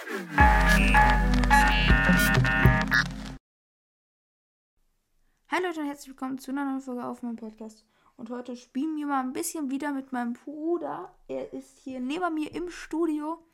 [0.00, 0.06] Hi
[5.62, 7.84] Leute und herzlich willkommen zu einer neuen Folge auf meinem Podcast.
[8.16, 11.14] Und heute spielen wir mal ein bisschen wieder mit meinem Bruder.
[11.28, 13.44] Er ist hier neben mir im Studio.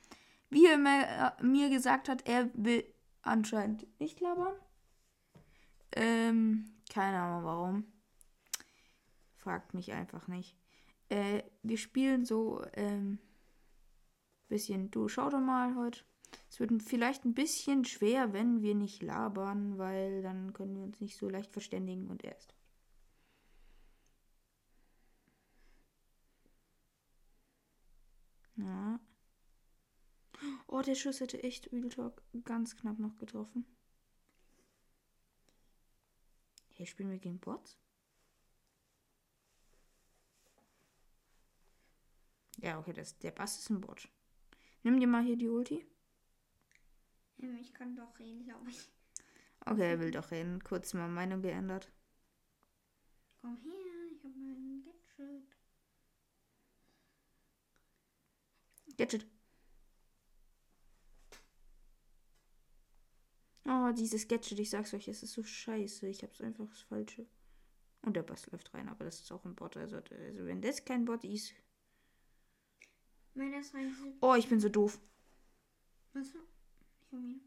[0.48, 2.84] Wie er mir, äh, mir gesagt hat, er will
[3.22, 4.54] anscheinend nicht labern.
[5.96, 7.92] Ähm, keine Ahnung warum.
[9.34, 10.56] Fragt mich einfach nicht.
[11.08, 13.18] Äh, wir spielen so, ähm,
[14.48, 16.04] bisschen, du schau doch mal heute.
[16.48, 21.01] Es wird vielleicht ein bisschen schwer, wenn wir nicht labern, weil dann können wir uns
[21.01, 22.55] nicht so leicht verständigen und erst.
[28.56, 28.98] Ja.
[30.66, 32.12] Oh, der Schuss hätte echt Real
[32.45, 33.65] ganz knapp noch getroffen.
[36.74, 37.79] Hey, spielen wir gegen Bots?
[42.59, 44.09] Ja, okay, das, der Bass ist ein Bot.
[44.82, 45.87] Nimm dir mal hier die Ulti.
[47.38, 48.88] Ich kann doch reden, glaube ich.
[49.64, 50.62] Okay, er will doch reden.
[50.62, 51.90] Kurz mal Meinung geändert.
[53.40, 53.73] Komm her,
[54.12, 55.56] ich habe mein Gadget.
[58.96, 59.26] Gadget.
[63.65, 66.06] Oh, dieses Gadget, ich sag's euch, es ist so scheiße.
[66.09, 67.26] Ich hab's einfach das Falsche.
[68.03, 69.76] Und der Bass läuft rein, aber das ist auch ein Bot.
[69.76, 71.53] Also, also wenn das kein Bot ist.
[73.34, 73.94] Meiner ist rein.
[74.21, 75.00] Oh, ich bin so doof.
[76.12, 76.32] Was?
[77.10, 77.41] Ich hab mir.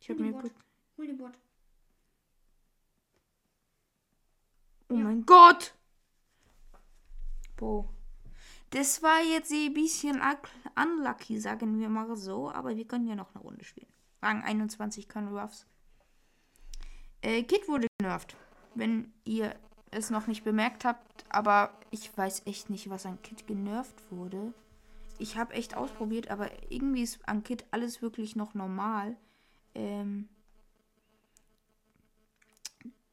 [0.00, 0.52] Ich hab mir gut.
[0.98, 1.32] Hol die Bot.
[4.88, 5.04] Oh Ja.
[5.04, 5.74] mein Gott!
[7.56, 7.88] Boah.
[8.70, 10.20] Das war jetzt ein bisschen
[10.76, 13.88] unlucky, sagen wir mal so, aber wir können ja noch eine Runde spielen.
[14.22, 15.66] Rang 21 kann Ruffs.
[17.22, 18.36] Äh, Kid wurde genervt.
[18.74, 19.54] Wenn ihr
[19.90, 24.52] es noch nicht bemerkt habt, aber ich weiß echt nicht, was an Kid genervt wurde.
[25.18, 29.16] Ich habe echt ausprobiert, aber irgendwie ist an Kid alles wirklich noch normal.
[29.74, 30.28] Ähm,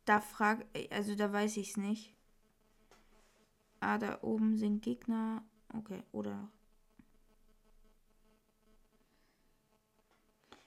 [0.06, 2.14] da frag, also da weiß ich es nicht.
[3.80, 5.44] Ah, da oben sind Gegner.
[5.74, 6.50] Okay, oder.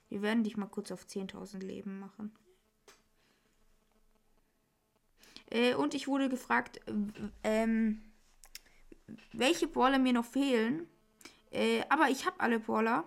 [0.09, 2.33] Wir werden dich mal kurz auf 10.000 Leben machen.
[5.51, 6.81] Äh, und ich wurde gefragt,
[7.43, 8.03] ähm,
[9.33, 10.89] welche Brawler mir noch fehlen.
[11.57, 13.05] Äh, aber ich habe alle Brawler.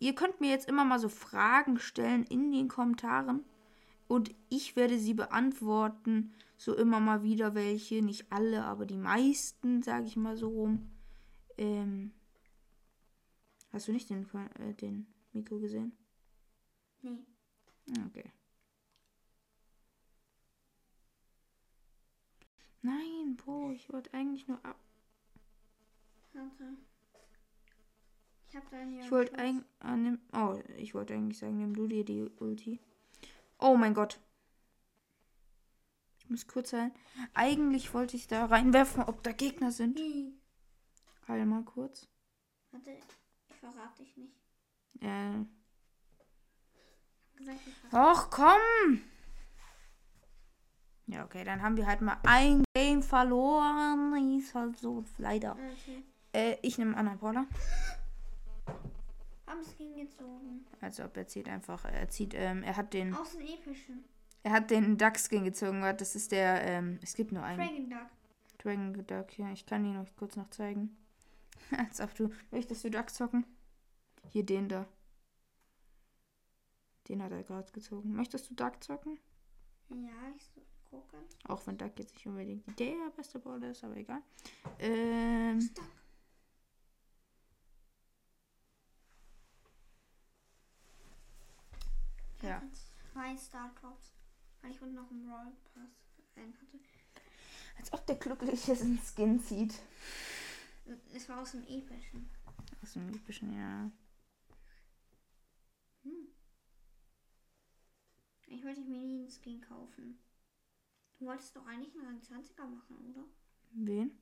[0.00, 3.44] Ihr könnt mir jetzt immer mal so Fragen stellen in den Kommentaren.
[4.08, 6.34] Und ich werde sie beantworten.
[6.56, 8.02] So immer mal wieder welche.
[8.02, 10.90] Nicht alle, aber die meisten, sage ich mal so rum.
[11.56, 12.10] Ähm,
[13.72, 14.26] hast du nicht den,
[14.58, 15.92] äh, den Mikro gesehen?
[17.02, 17.24] Nee.
[17.96, 18.32] Ah, Okay.
[22.82, 24.78] Nein, Bro, ich wollte eigentlich nur ab.
[26.34, 26.76] Warte.
[28.54, 29.00] Ich hab da hier.
[29.00, 29.64] Ich wollte eigentlich.
[30.30, 32.78] Ah, oh, ich wollte eigentlich sagen, nimm du dir die Ulti.
[33.58, 34.20] Oh mein Gott.
[36.20, 36.92] Ich muss kurz sein.
[37.32, 39.98] Eigentlich wollte ich da reinwerfen, ob da Gegner sind.
[39.98, 40.34] Hm.
[41.26, 42.06] Heil mal kurz.
[42.70, 44.36] Warte, ich verrate dich nicht.
[45.00, 45.44] Äh.
[47.92, 49.02] Och, komm!
[51.06, 54.38] Ja, okay, dann haben wir halt mal ein Game verloren.
[54.38, 55.52] Ist halt so, leider.
[55.54, 56.04] Okay.
[56.32, 57.46] Äh, ich nehme einen anderen Brawler.
[59.46, 60.66] Haben es gezogen.
[60.80, 61.84] Also, ob er zieht einfach.
[61.84, 63.14] Er zieht, ähm, er hat den.
[63.14, 64.04] Aus den epischen.
[64.42, 65.80] Er hat den Duck-Skin gezogen.
[65.82, 67.58] Das ist der, ähm, es gibt nur einen.
[67.58, 68.10] Dragon Duck.
[68.58, 69.52] Dragon Duck, ja.
[69.52, 70.96] Ich kann ihn noch kurz noch zeigen.
[71.76, 72.30] Als ob du.
[72.50, 73.46] Möchtest du Duck zocken?
[74.30, 74.86] Hier den da.
[77.08, 78.14] Den hat er gerade gezogen.
[78.14, 79.18] Möchtest du Duck zocken?
[79.90, 80.50] Ja, ich
[80.90, 81.16] gucke.
[81.46, 84.22] Auch wenn Duck jetzt nicht unbedingt der beste Brawler ist, aber egal.
[84.78, 85.58] Ähm.
[92.36, 92.56] Ich Ja.
[92.56, 92.66] hatte
[93.12, 94.12] zwei Star Drops,
[94.62, 95.90] weil ich unten noch einen Roll Pass
[96.36, 96.80] einen hatte.
[97.78, 99.74] als ob der glücklich ist einen Skin zieht.
[101.14, 102.28] Es war aus dem epischen.
[102.82, 103.90] Aus dem epischen, ja.
[106.02, 106.28] Hm.
[108.48, 110.18] Ich wollte mir nie einen Skin kaufen.
[111.18, 113.24] Du wolltest doch eigentlich einen Rang 20er machen, oder?
[113.70, 114.18] Wen?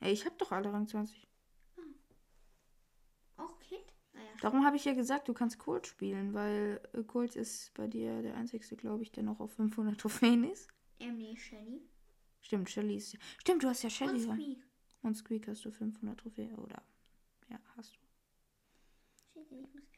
[0.00, 1.26] Ey, ich hab doch alle Rang 20.
[3.36, 3.92] Auch Kid?
[4.12, 7.86] Naja, Darum habe ich ja gesagt, du kannst Colt spielen, weil äh, Colt ist bei
[7.86, 10.68] dir der einzigste, glaube ich, der noch auf 500 Trophäen ist.
[10.98, 11.82] ähm, nee, Shelly.
[12.42, 13.16] Stimmt, Shelly ist.
[13.38, 14.24] Stimmt, du hast ja Und Shelly.
[14.26, 14.34] ja.
[14.34, 14.66] Squeak.
[15.02, 16.82] Und Squeak hast du 500 Trophäen, oder?
[17.48, 18.00] Ja, hast du.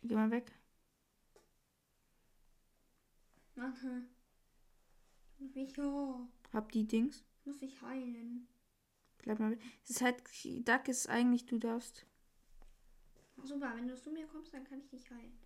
[0.03, 0.53] Geh mal weg.
[3.55, 4.03] Warte.
[5.55, 7.25] Ich, ja, Hab die Dings.
[7.45, 8.47] muss ich heilen.
[9.19, 9.61] Bleib mal weg.
[9.85, 10.23] Es ist halt,
[10.67, 12.07] Duck ist eigentlich, du darfst.
[13.45, 15.39] Super, wenn du zu mir kommst, dann kann ich dich heilen.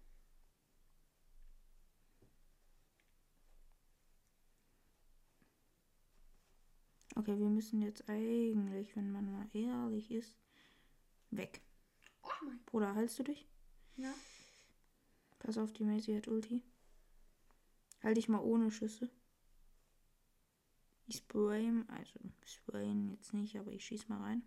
[7.15, 10.37] Okay, wir müssen jetzt eigentlich, wenn man mal ehrlich ist,
[11.31, 11.63] weg.
[12.23, 13.49] Oh mein Bruder, heilst du dich?
[13.97, 14.13] Ja.
[15.39, 16.63] Pass auf, die Macy hat Ulti.
[18.03, 19.11] Halt dich mal ohne Schüsse.
[21.07, 24.43] Ich sprayen, also sprayen jetzt nicht, aber ich schieß mal rein.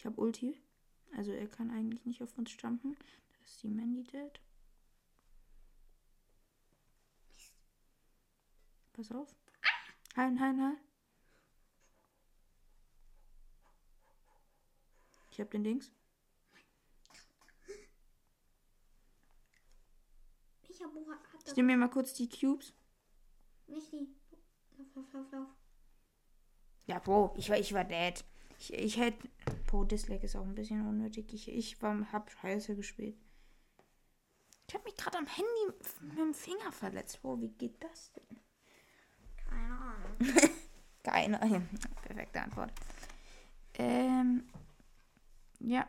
[0.00, 0.58] Ich habe Ulti.
[1.14, 2.96] Also er kann eigentlich nicht auf uns jumpen.
[2.96, 4.40] Da ist die Mandy dead.
[8.94, 9.36] Pass auf.
[10.16, 10.80] Heilen, heilen, heilen.
[15.32, 15.90] Ich hab den Dings.
[20.62, 22.72] Ich hab hat Ich das nehme mir mal kurz die Cubes.
[23.66, 24.08] nicht die.
[24.78, 25.48] Lauf, lauf, lauf, lauf.
[26.86, 28.24] Ja, Bro, ich war, ich war dead.
[28.58, 29.28] Ich, ich hätte.
[29.70, 31.32] Bro, Dislike ist auch ein bisschen unnötig.
[31.32, 33.16] Ich, ich war, hab scheiße gespielt.
[34.66, 37.22] Ich hab mich gerade am Handy mit dem Finger verletzt.
[37.22, 38.40] Bro, wie geht das denn?
[39.36, 40.16] Keine Ahnung.
[41.04, 41.40] Keine.
[41.48, 41.62] Ja,
[42.02, 42.72] perfekte Antwort.
[43.74, 44.42] Ähm.
[45.60, 45.86] Ja.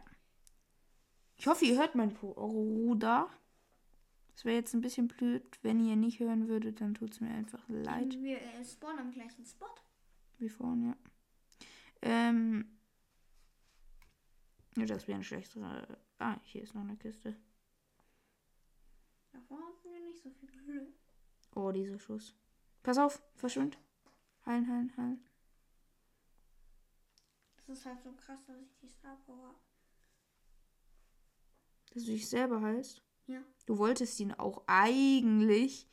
[1.37, 3.31] Ich hoffe, ihr hört mein Bruder.
[4.35, 7.31] Es wäre jetzt ein bisschen blöd, wenn ihr nicht hören würdet, dann tut es mir
[7.31, 8.15] einfach leid.
[8.21, 9.73] Wir äh, spawnen am gleichen Spot.
[10.37, 10.95] Wie vorhin, ja.
[12.03, 12.77] Ähm.
[14.77, 15.85] Ja, das wäre ein schlechterer.
[16.19, 17.35] Ah, hier ist noch eine Kiste.
[19.31, 20.94] Davor hatten wir nicht so viel Glück.
[21.56, 22.35] Oh, dieser Schuss.
[22.83, 23.77] Pass auf, verschwind.
[24.45, 25.25] Heilen, heilen, heilen.
[27.57, 29.62] Das ist halt so krass, dass ich die Star Power hab.
[31.94, 33.03] Dass du dich selber heilst.
[33.27, 33.44] Ja.
[33.65, 35.88] Du wolltest ihn auch eigentlich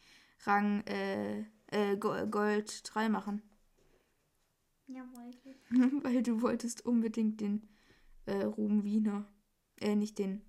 [0.44, 3.42] Rang äh, äh, Go- Gold 3 machen.
[4.86, 5.56] Ja, wollte ich.
[6.04, 7.68] Weil du wolltest unbedingt den
[8.28, 9.26] äh, Ruhm Wiener.
[9.80, 10.42] Äh, nicht den.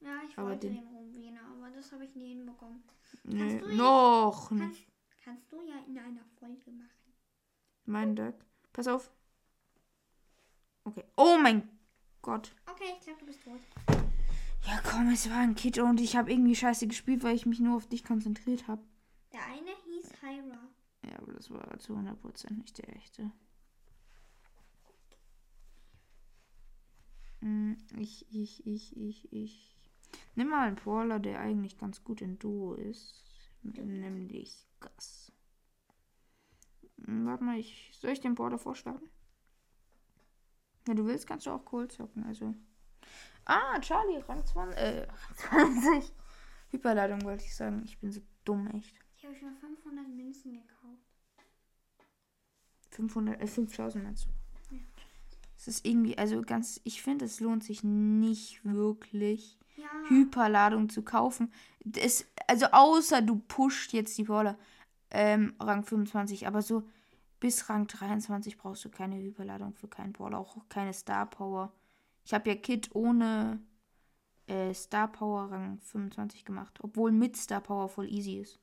[0.00, 2.82] Ja, ich Aber wollte den- den, Rumwiener, aber das habe ich nie hinbekommen.
[3.24, 3.76] Nee, du ihn?
[3.76, 4.80] noch Kannst,
[5.24, 7.12] kannst du ja in einer Folge machen.
[7.84, 8.34] Mein Duck.
[8.72, 9.10] Pass auf.
[10.84, 11.04] Okay.
[11.16, 11.68] Oh mein
[12.22, 12.54] Gott.
[12.70, 13.60] Okay, ich glaube, du bist tot.
[14.66, 17.60] Ja, komm, es war ein Kid und ich habe irgendwie scheiße gespielt, weil ich mich
[17.60, 18.82] nur auf dich konzentriert habe.
[19.32, 20.58] Der eine hieß Hyra.
[21.08, 23.30] Ja, aber das war zu 100% nicht der echte.
[27.40, 29.76] Ich, ich, ich, ich, ich.
[30.34, 33.24] Nimm mal einen Brawler, der eigentlich ganz gut in Duo ist.
[33.62, 35.32] Nämlich Gas.
[37.04, 39.08] Hm, Warte mal, ich, soll ich den Brawler vorschlagen?
[40.84, 42.54] Wenn du willst, kannst du auch Cold zocken, also.
[43.44, 44.78] Ah, Charlie, Rang 20.
[44.78, 45.06] Äh,
[45.52, 46.12] Rang 20.
[46.70, 47.82] Hyperladung wollte ich sagen.
[47.84, 48.94] Ich bin so dumm, echt.
[49.16, 51.02] Ich habe schon 500 Münzen gekauft.
[52.90, 54.28] 500, äh, 5000 meinst du?
[55.58, 59.88] Es ist irgendwie, also ganz, ich finde, es lohnt sich nicht wirklich, Ja.
[60.08, 61.52] Hyperladung zu kaufen.
[61.84, 64.56] Das, also außer du pusht jetzt die Brawler
[65.10, 66.84] ähm, Rang 25, aber so
[67.40, 71.72] bis Rang 23 brauchst du keine Hyperladung für keinen Brawler, auch keine Star Power.
[72.24, 73.60] Ich habe ja Kit ohne
[74.46, 78.60] äh, Star Power Rang 25 gemacht, obwohl mit Star Power voll easy ist.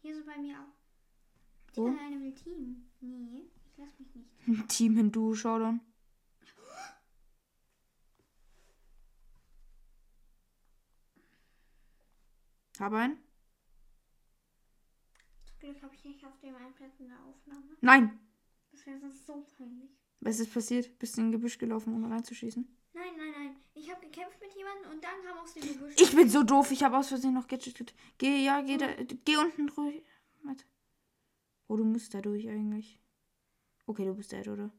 [0.00, 0.83] Hier so bei mir auch.
[1.74, 1.86] Wo?
[1.86, 1.88] Wo?
[1.88, 2.84] Eine will Team.
[3.00, 4.68] Nee, ich lass mich nicht.
[4.68, 5.80] Team in Duo Showdown.
[12.80, 13.18] Habe einen?
[15.46, 17.76] Zum Glück habe ich nicht auf dem iPad in der Aufnahme.
[17.80, 18.18] Nein!
[18.72, 19.90] Das wäre sonst so peinlich.
[20.20, 20.98] Was ist passiert?
[20.98, 22.66] Bist du in ein Gebüsch gelaufen, ohne reinzuschießen?
[22.92, 23.56] Nein, nein, nein.
[23.74, 25.94] Ich habe gekämpft mit jemandem und dann kam aus dem Gebüsch.
[25.98, 27.94] Ich bin so doof, ich habe aus Versehen noch gadgetet.
[28.18, 28.88] Geh, ja, geh da,
[29.24, 30.02] geh unten durch.
[30.42, 30.64] Warte.
[31.68, 33.00] Oh, du musst da durch eigentlich.
[33.86, 34.70] Okay, du bist dead, oder?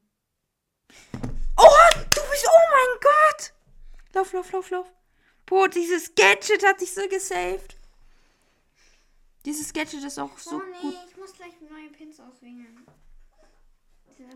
[1.56, 3.54] Oh, du bist, oh mein Gott!
[4.14, 4.92] Lauf, lauf, lauf, lauf.
[5.46, 7.78] Boah, dieses Gadget hat dich so gesaved.
[9.44, 10.94] Dieses Gadget ist auch so oh nee, gut.
[11.08, 12.84] ich muss gleich neue Pins auswählen.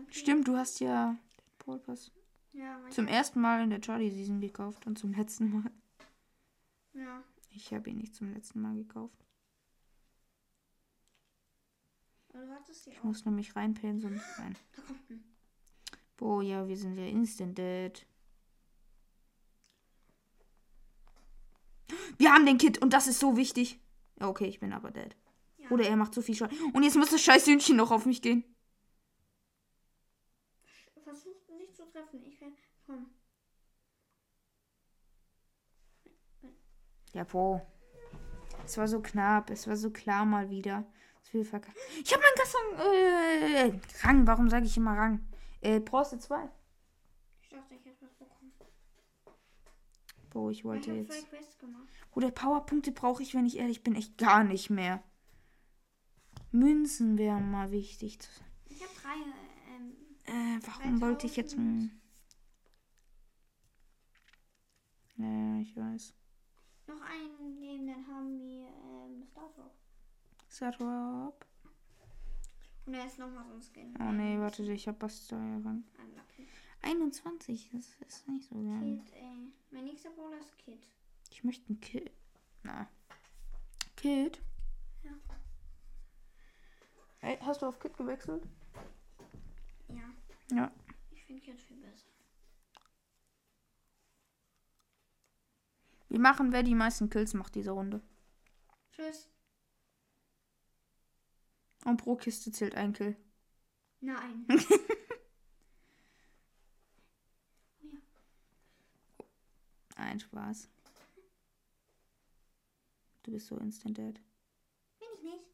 [0.09, 2.11] Stimmt, du hast ja den Brawl Pass
[2.53, 5.71] Ja, zum ersten Mal in der Charlie Season gekauft und zum letzten Mal.
[6.93, 7.23] Ja.
[7.49, 9.25] Ich habe ihn nicht zum letzten Mal gekauft.
[12.29, 12.30] Aber du hattest die
[12.85, 14.55] Ich muss nämlich reinpellen, sonst rein.
[14.75, 15.23] Da kommt ein.
[16.17, 18.05] Boah, ja, wir sind ja instant dead.
[22.17, 23.79] Wir haben den Kit und das ist so wichtig.
[24.19, 25.15] Ja, okay, ich bin aber dead.
[25.57, 25.69] Ja.
[25.71, 26.57] Oder er macht so viel Schaden.
[26.73, 28.43] Und jetzt muss das scheiß Hühnchen noch auf mich gehen.
[31.03, 32.23] Versuch nicht zu treffen.
[32.23, 32.53] Ich will.
[32.85, 33.09] Komm.
[37.13, 37.61] Ja, Bro.
[38.63, 39.49] Es war so knapp.
[39.49, 40.85] Es war so klar mal wieder.
[41.23, 41.77] Viel verkackt.
[42.03, 42.93] Ich habe meinen Gasson.
[42.93, 45.25] Äh, Rang, warum sage ich immer Rang?
[45.61, 46.49] Äh, Bronze 2.
[47.41, 48.51] Ich dachte, ich hätte was bekommen.
[50.31, 51.27] Wo ich Ich wollte zwei jetzt.
[52.13, 55.01] Oder Powerpunkte brauche ich, wenn ich ehrlich bin, echt gar nicht mehr.
[56.51, 58.19] Münzen wären mal wichtig.
[58.19, 58.29] zu-
[58.67, 59.13] Ich habe drei.
[59.73, 61.53] Ähm, Äh, warum wollte ich jetzt.
[61.55, 61.91] 3000.
[65.17, 66.13] Ja, ich weiß.
[66.87, 69.71] noch einen Game, dann haben wir ähm, Star Trek.
[70.51, 71.45] Sarop.
[72.85, 73.95] Und da ist nochmal so ein Skin.
[74.01, 75.31] Oh nee, warte, ich hab was.
[75.31, 75.87] Unlucky.
[76.81, 79.01] 21, das ist nicht so geil.
[79.05, 79.53] Kid, ey.
[79.71, 80.85] Mein nächster Brawler ist Kid.
[81.29, 82.11] Ich möchte ein Kid.
[82.63, 82.89] Na.
[83.95, 84.41] Kid?
[85.03, 85.11] Ja.
[87.21, 88.45] Ey, hast du auf Kid gewechselt?
[89.87, 90.55] Ja.
[90.55, 90.71] Ja.
[91.11, 92.07] Ich finde Kid viel besser.
[96.09, 98.01] Wir machen, wer die meisten Kills macht diese Runde.
[98.91, 99.29] Tschüss.
[101.85, 103.15] Und pro Kiste zählt ein Kill.
[104.01, 104.45] Nein.
[109.95, 110.67] Ein Spaß.
[113.23, 114.19] Du bist so instant dead.
[114.99, 115.45] Bin ich nicht.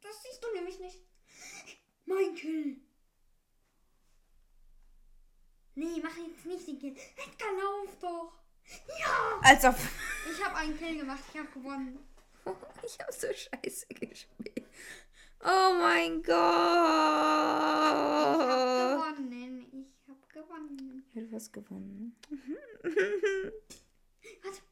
[0.00, 1.00] Das siehst du nämlich nicht.
[2.04, 2.80] Mein Kill.
[5.74, 6.96] Nee, mach jetzt nicht den Kill.
[7.16, 8.32] Edgar, lauf doch.
[9.00, 9.40] Ja.
[9.42, 9.74] Als ob.
[10.32, 11.24] Ich habe einen Kill gemacht.
[11.32, 11.98] Ich habe gewonnen.
[12.86, 14.68] Ich hab so scheiße gespielt.
[15.40, 16.46] Oh mein Ich habe
[18.96, 19.16] Gott.
[19.16, 19.86] gewonnen.
[19.92, 21.04] Ich habe gewonnen.
[21.14, 22.16] Ja, du hast gewonnen.
[24.42, 24.62] Was?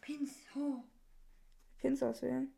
[0.00, 0.32] Pins.
[0.56, 0.82] Oh.
[1.78, 2.52] Pins auswählen.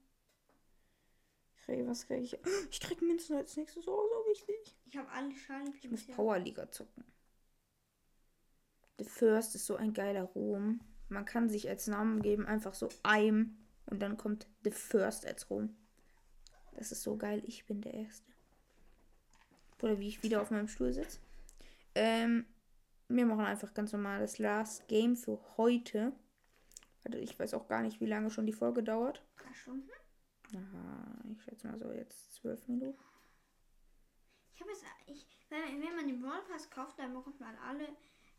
[1.65, 2.39] Krieg, was krieg ich?
[2.71, 3.87] Ich krieg Münzen als nächstes.
[3.89, 4.77] Oh, so wichtig.
[4.87, 5.75] Ich habe alle Schalen.
[5.83, 7.05] Ich muss Powerliga zocken.
[8.99, 10.81] The First ist so ein geiler Ruhm.
[11.09, 13.51] Man kann sich als Namen geben einfach so I'm
[13.87, 15.77] und dann kommt The First als Ruhm.
[16.76, 17.42] Das ist so geil.
[17.47, 18.30] Ich bin der Erste.
[19.83, 21.18] Oder wie ich wieder auf meinem Stuhl sitze.
[21.95, 22.47] Ähm,
[23.09, 26.12] wir machen einfach ganz normal das Last Game für heute.
[27.02, 29.23] Warte, ich weiß auch gar nicht, wie lange schon die Folge dauert.
[29.37, 29.90] Drei Stunden?
[30.54, 32.99] Aha, ich schätze mal so jetzt zwölf Minuten.
[34.54, 37.88] Ich habe jetzt, ich, wenn, wenn man den Brawl Pass kauft, dann bekommt man alle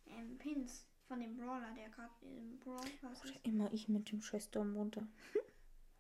[0.08, 3.40] ähm, Pins von dem Brawler, der gerade im Brawl Pass ist.
[3.44, 5.02] Immer ich mit dem scheiß Daumen runter.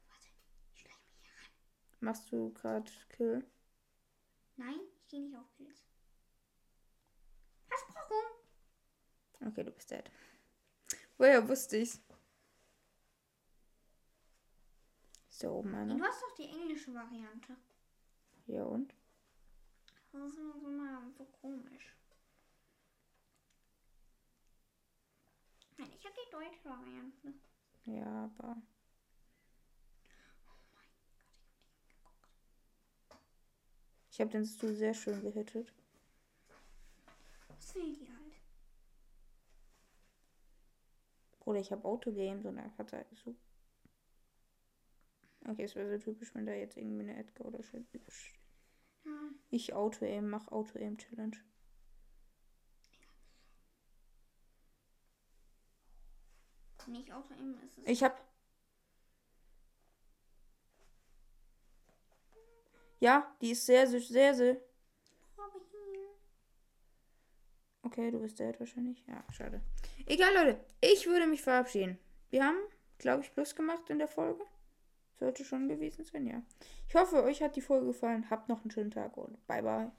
[0.10, 0.28] Warte,
[0.74, 1.52] ich schleich mich hier ran.
[2.00, 3.44] Machst du gerade Kill?
[4.56, 5.84] Nein, ich gehe nicht auf Kills.
[7.68, 8.16] Versprochen.
[9.48, 10.10] Okay, du bist dead.
[11.18, 12.00] Woher wusste ich's?
[15.30, 16.02] Ist da oben Du einer?
[16.08, 17.56] hast doch die englische Variante.
[18.48, 18.94] Ja und?
[20.12, 21.94] Das ist immer so, mal so komisch.
[25.78, 27.34] Nein, ich habe die deutsche Variante.
[27.86, 28.58] Ja, aber.
[34.18, 35.72] Ich habe den Stu sehr schön gehittet.
[37.50, 38.34] Was will die halt?
[41.38, 43.36] Bruder, ich habe Autogames und er hat halt so.
[45.48, 47.86] Okay, es wäre so typisch, wenn da jetzt irgendwie eine Edgar oder steht.
[49.06, 49.12] Ja,
[49.52, 51.38] Ich Auto-Aim, mach Auto-Aim-Challenge.
[56.88, 57.88] nicht Auto aim ist es.
[57.88, 58.20] Ich hab.
[63.00, 64.58] Ja, die ist sehr, sehr, sehr, sehr.
[67.84, 69.04] Okay, du bist dead wahrscheinlich.
[69.08, 69.62] Ja, schade.
[70.06, 70.60] Egal, Leute.
[70.82, 71.98] Ich würde mich verabschieden.
[72.30, 72.58] Wir haben,
[72.98, 74.44] glaube ich, Plus gemacht in der Folge.
[75.20, 76.44] Sollte schon gewesen sein, ja.
[76.88, 78.30] Ich hoffe, euch hat die Folge gefallen.
[78.30, 79.92] Habt noch einen schönen Tag und bye bye.